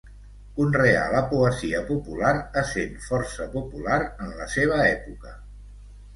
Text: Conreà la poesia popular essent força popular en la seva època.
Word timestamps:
Conreà 0.59 1.01
la 1.15 1.19
poesia 1.33 1.81
popular 1.89 2.31
essent 2.63 2.97
força 3.09 3.47
popular 3.59 4.01
en 4.09 4.35
la 4.41 4.51
seva 4.57 4.83
època. 4.89 5.37